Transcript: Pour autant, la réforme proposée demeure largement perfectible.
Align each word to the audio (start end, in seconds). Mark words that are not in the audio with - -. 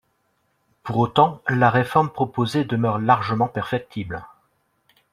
Pour 0.81 0.97
autant, 0.97 1.43
la 1.47 1.69
réforme 1.69 2.09
proposée 2.09 2.65
demeure 2.65 2.97
largement 2.97 3.47
perfectible. 3.47 4.25